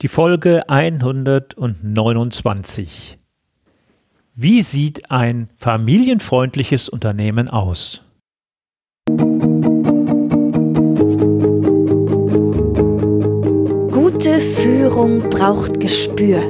[0.00, 3.18] Die Folge 129.
[4.36, 8.04] Wie sieht ein familienfreundliches Unternehmen aus?
[13.90, 16.42] Gute Führung braucht Gespür.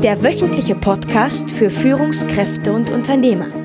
[0.00, 3.59] Der wöchentliche Podcast für Führungskräfte und Unternehmer.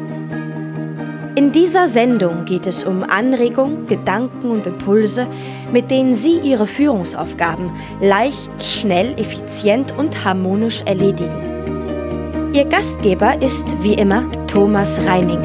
[1.38, 5.28] In dieser Sendung geht es um Anregungen, Gedanken und Impulse,
[5.74, 12.54] mit denen Sie Ihre Führungsaufgaben leicht, schnell, effizient und harmonisch erledigen.
[12.54, 15.42] Ihr Gastgeber ist wie immer Thomas Reining.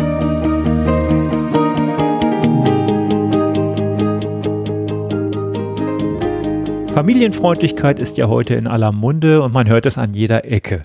[6.94, 10.84] Familienfreundlichkeit ist ja heute in aller Munde und man hört es an jeder Ecke.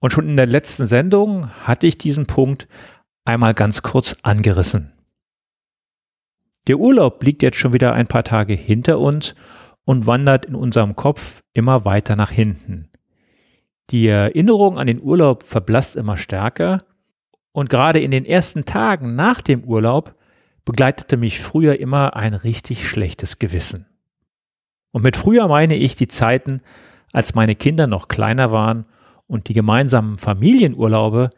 [0.00, 2.66] Und schon in der letzten Sendung hatte ich diesen Punkt
[3.28, 4.92] einmal ganz kurz angerissen.
[6.66, 9.34] Der Urlaub liegt jetzt schon wieder ein paar Tage hinter uns
[9.84, 12.88] und wandert in unserem Kopf immer weiter nach hinten.
[13.90, 16.82] Die Erinnerung an den Urlaub verblasst immer stärker
[17.52, 20.14] und gerade in den ersten Tagen nach dem Urlaub
[20.64, 23.86] begleitete mich früher immer ein richtig schlechtes Gewissen.
[24.90, 26.62] Und mit früher meine ich die Zeiten,
[27.12, 28.86] als meine Kinder noch kleiner waren
[29.26, 31.30] und die gemeinsamen Familienurlaube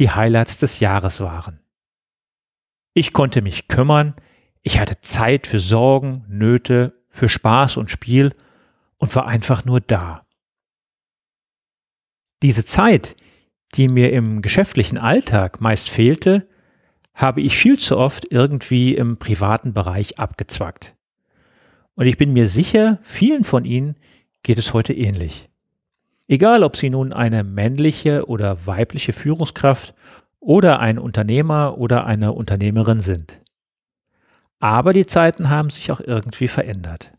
[0.00, 1.60] die Highlights des Jahres waren.
[2.94, 4.14] Ich konnte mich kümmern,
[4.62, 8.34] ich hatte Zeit für Sorgen, Nöte, für Spaß und Spiel
[8.96, 10.26] und war einfach nur da.
[12.42, 13.16] Diese Zeit,
[13.74, 16.48] die mir im geschäftlichen Alltag meist fehlte,
[17.14, 20.96] habe ich viel zu oft irgendwie im privaten Bereich abgezwackt.
[21.94, 23.96] Und ich bin mir sicher, vielen von Ihnen
[24.42, 25.49] geht es heute ähnlich.
[26.30, 29.94] Egal, ob Sie nun eine männliche oder weibliche Führungskraft
[30.38, 33.42] oder ein Unternehmer oder eine Unternehmerin sind.
[34.60, 37.10] Aber die Zeiten haben sich auch irgendwie verändert.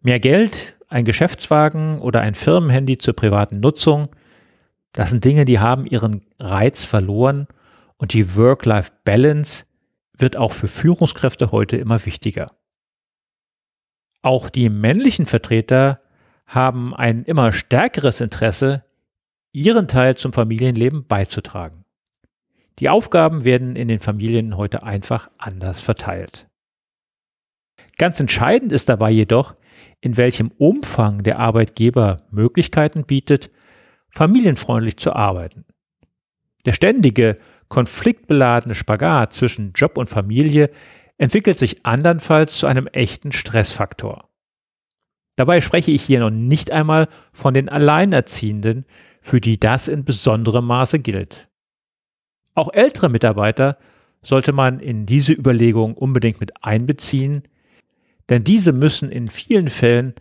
[0.00, 4.08] Mehr Geld, ein Geschäftswagen oder ein Firmenhandy zur privaten Nutzung,
[4.92, 7.48] das sind Dinge, die haben ihren Reiz verloren
[7.98, 9.66] und die Work-Life-Balance
[10.16, 12.50] wird auch für Führungskräfte heute immer wichtiger.
[14.22, 16.00] Auch die männlichen Vertreter
[16.48, 18.82] haben ein immer stärkeres Interesse,
[19.52, 21.84] ihren Teil zum Familienleben beizutragen.
[22.78, 26.48] Die Aufgaben werden in den Familien heute einfach anders verteilt.
[27.98, 29.56] Ganz entscheidend ist dabei jedoch,
[30.00, 33.50] in welchem Umfang der Arbeitgeber Möglichkeiten bietet,
[34.10, 35.64] familienfreundlich zu arbeiten.
[36.64, 37.36] Der ständige,
[37.68, 40.70] konfliktbeladene Spagat zwischen Job und Familie
[41.18, 44.27] entwickelt sich andernfalls zu einem echten Stressfaktor.
[45.38, 48.86] Dabei spreche ich hier noch nicht einmal von den Alleinerziehenden,
[49.20, 51.46] für die das in besonderem Maße gilt.
[52.56, 53.78] Auch ältere Mitarbeiter
[54.20, 57.44] sollte man in diese Überlegung unbedingt mit einbeziehen,
[58.28, 60.14] denn diese müssen in vielen Fällen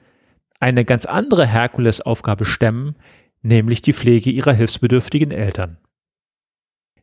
[0.60, 2.96] eine ganz andere Herkulesaufgabe stemmen,
[3.42, 5.80] nämlich die Pflege ihrer hilfsbedürftigen Eltern.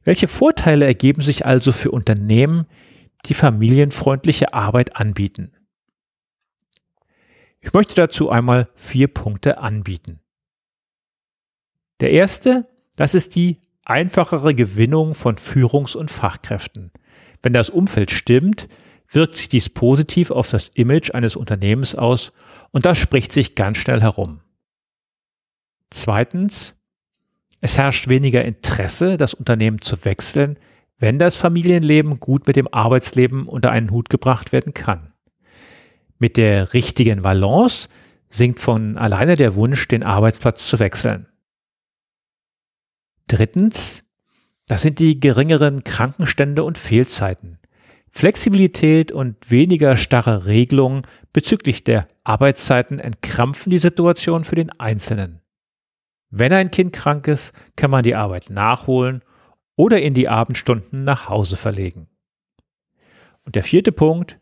[0.04, 2.66] Welche Vorteile ergeben sich also für Unternehmen,
[3.26, 5.50] die familienfreundliche Arbeit anbieten?
[7.64, 10.20] Ich möchte dazu einmal vier Punkte anbieten.
[12.00, 16.92] Der erste, das ist die einfachere Gewinnung von Führungs- und Fachkräften.
[17.40, 18.68] Wenn das Umfeld stimmt,
[19.08, 22.32] wirkt sich dies positiv auf das Image eines Unternehmens aus
[22.70, 24.40] und das spricht sich ganz schnell herum.
[25.88, 26.76] Zweitens,
[27.60, 30.58] es herrscht weniger Interesse, das Unternehmen zu wechseln,
[30.98, 35.13] wenn das Familienleben gut mit dem Arbeitsleben unter einen Hut gebracht werden kann.
[36.24, 37.90] Mit der richtigen Balance
[38.30, 41.26] sinkt von alleine der Wunsch, den Arbeitsplatz zu wechseln.
[43.26, 44.04] Drittens,
[44.66, 47.58] das sind die geringeren Krankenstände und Fehlzeiten.
[48.08, 51.02] Flexibilität und weniger starre Regelungen
[51.34, 55.42] bezüglich der Arbeitszeiten entkrampfen die Situation für den Einzelnen.
[56.30, 59.22] Wenn ein Kind krank ist, kann man die Arbeit nachholen
[59.76, 62.08] oder in die Abendstunden nach Hause verlegen.
[63.44, 64.38] Und der vierte Punkt,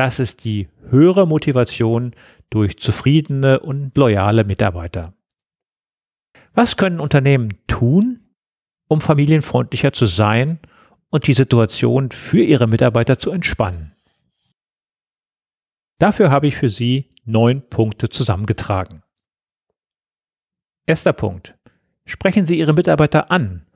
[0.00, 2.14] das ist die höhere Motivation
[2.48, 5.12] durch zufriedene und loyale Mitarbeiter.
[6.54, 8.20] Was können Unternehmen tun,
[8.88, 10.58] um familienfreundlicher zu sein
[11.10, 13.92] und die Situation für ihre Mitarbeiter zu entspannen?
[15.98, 19.02] Dafür habe ich für Sie neun Punkte zusammengetragen.
[20.86, 21.58] Erster Punkt.
[22.06, 23.66] Sprechen Sie Ihre Mitarbeiter an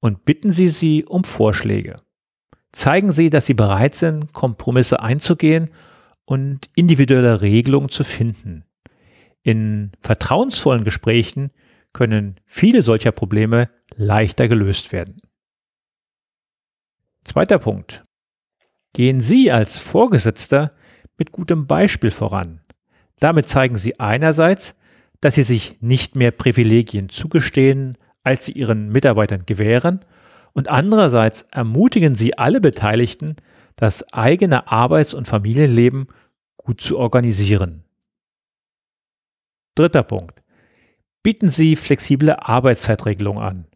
[0.00, 2.00] und bitten Sie sie um Vorschläge.
[2.74, 5.70] Zeigen Sie, dass Sie bereit sind, Kompromisse einzugehen
[6.24, 8.64] und individuelle Regelungen zu finden.
[9.42, 11.52] In vertrauensvollen Gesprächen
[11.92, 15.20] können viele solcher Probleme leichter gelöst werden.
[17.22, 18.02] Zweiter Punkt.
[18.92, 20.72] Gehen Sie als Vorgesetzter
[21.16, 22.60] mit gutem Beispiel voran.
[23.20, 24.74] Damit zeigen sie einerseits,
[25.20, 30.04] dass sie sich nicht mehr Privilegien zugestehen, als sie ihren Mitarbeitern gewähren,
[30.54, 33.36] und andererseits ermutigen sie alle Beteiligten,
[33.76, 36.06] das eigene Arbeits- und Familienleben
[36.56, 37.84] gut zu organisieren.
[39.74, 40.40] Dritter Punkt.
[41.24, 43.66] Bieten Sie flexible Arbeitszeitregelungen an.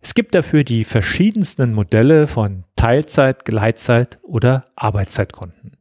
[0.00, 5.76] Es gibt dafür die verschiedensten Modelle von Teilzeit, Gleitzeit oder Arbeitszeitkonten.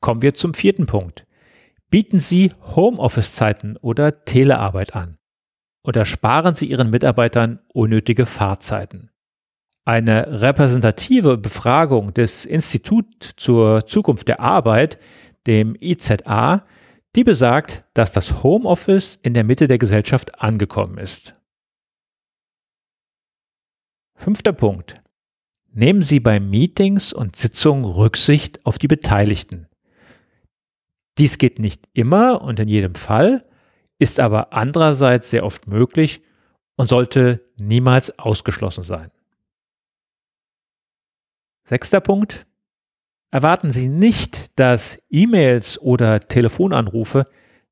[0.00, 1.26] Kommen wir zum vierten Punkt.
[1.90, 5.17] Bieten Sie Homeoffice-Zeiten oder Telearbeit an
[5.88, 9.08] oder sparen Sie Ihren Mitarbeitern unnötige Fahrzeiten.
[9.86, 13.06] Eine repräsentative Befragung des Institut
[13.38, 14.98] zur Zukunft der Arbeit,
[15.46, 16.66] dem IZA,
[17.16, 21.34] die besagt, dass das Homeoffice in der Mitte der Gesellschaft angekommen ist.
[24.14, 25.00] Fünfter Punkt.
[25.72, 29.68] Nehmen Sie bei Meetings und Sitzungen Rücksicht auf die Beteiligten.
[31.16, 33.48] Dies geht nicht immer und in jedem Fall,
[33.98, 36.22] ist aber andererseits sehr oft möglich
[36.76, 39.10] und sollte niemals ausgeschlossen sein.
[41.64, 42.46] Sechster Punkt.
[43.30, 47.26] Erwarten Sie nicht, dass E-Mails oder Telefonanrufe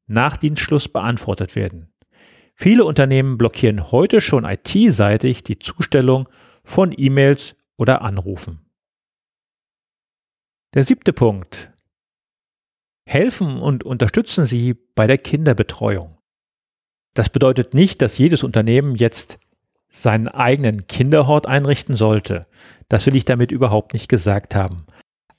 [0.06, 1.92] nach Dienstschluss beantwortet werden.
[2.54, 6.28] Viele Unternehmen blockieren heute schon IT-seitig die Zustellung
[6.64, 8.66] von E-Mails oder Anrufen.
[10.74, 11.72] Der siebte Punkt.
[13.08, 16.15] Helfen und unterstützen Sie bei der Kinderbetreuung.
[17.16, 19.38] Das bedeutet nicht, dass jedes Unternehmen jetzt
[19.88, 22.46] seinen eigenen Kinderhort einrichten sollte.
[22.90, 24.84] Das will ich damit überhaupt nicht gesagt haben.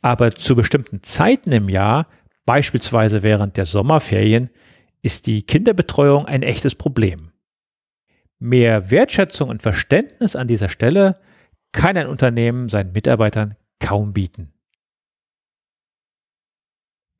[0.01, 2.07] Aber zu bestimmten Zeiten im Jahr,
[2.47, 4.49] beispielsweise während der Sommerferien,
[5.03, 7.31] ist die Kinderbetreuung ein echtes Problem.
[8.39, 11.21] Mehr Wertschätzung und Verständnis an dieser Stelle
[11.73, 14.51] kann ein Unternehmen seinen Mitarbeitern kaum bieten.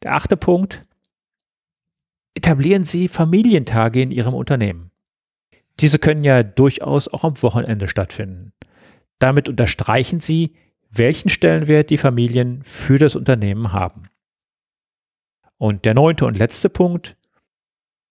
[0.01, 0.88] Der achte Punkt,
[2.38, 4.92] etablieren Sie Familientage in Ihrem Unternehmen.
[5.80, 8.54] Diese können ja durchaus auch am Wochenende stattfinden.
[9.18, 10.54] Damit unterstreichen Sie,
[10.92, 14.04] welchen Stellenwert die Familien für das Unternehmen haben.
[15.57, 17.18] Und der neunte und letzte Punkt,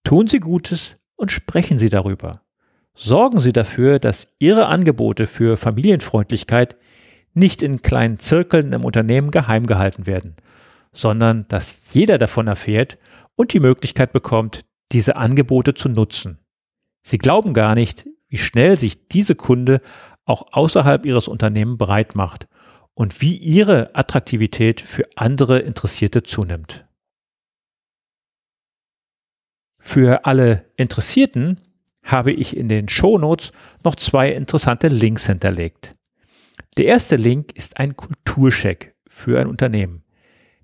[0.03, 2.33] tun Sie Gutes und sprechen Sie darüber.
[2.95, 6.77] Sorgen Sie dafür, dass Ihre Angebote für Familienfreundlichkeit
[7.33, 10.35] nicht in kleinen Zirkeln im Unternehmen geheim gehalten werden,
[10.93, 12.99] sondern dass jeder davon erfährt
[13.37, 16.39] und die Möglichkeit bekommt, diese Angebote zu nutzen.
[17.03, 19.81] Sie glauben gar nicht, wie schnell sich diese Kunde
[20.25, 22.49] auch außerhalb ihres Unternehmens breit macht
[22.95, 26.87] und wie ihre Attraktivität für andere Interessierte zunimmt.
[29.79, 31.61] Für alle Interessierten
[32.03, 33.53] habe ich in den Shownotes
[33.85, 35.95] noch zwei interessante Links hinterlegt.
[36.77, 40.06] Der erste Link ist ein Kulturcheck für ein Unternehmen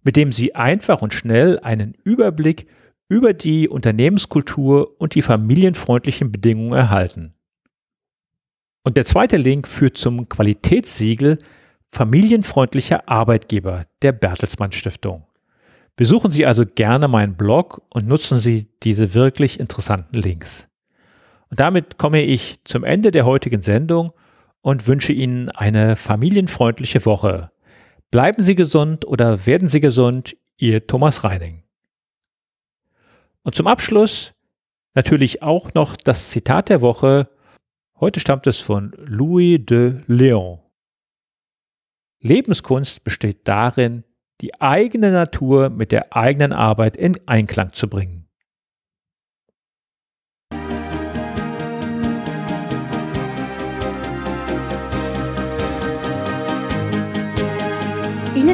[0.02, 2.66] mit dem Sie einfach und schnell einen Überblick
[3.08, 7.34] über die Unternehmenskultur und die familienfreundlichen Bedingungen erhalten.
[8.84, 11.38] Und der zweite Link führt zum Qualitätssiegel
[11.94, 15.26] Familienfreundlicher Arbeitgeber der Bertelsmann Stiftung.
[15.94, 20.68] Besuchen Sie also gerne meinen Blog und nutzen Sie diese wirklich interessanten Links.
[21.50, 24.12] Und damit komme ich zum Ende der heutigen Sendung
[24.62, 27.50] und wünsche Ihnen eine familienfreundliche Woche.
[28.12, 31.62] Bleiben Sie gesund oder werden Sie gesund, Ihr Thomas Reining.
[33.42, 34.34] Und zum Abschluss
[34.92, 37.30] natürlich auch noch das Zitat der Woche.
[37.98, 40.58] Heute stammt es von Louis de Léon.
[42.20, 44.04] Lebenskunst besteht darin,
[44.42, 48.21] die eigene Natur mit der eigenen Arbeit in Einklang zu bringen.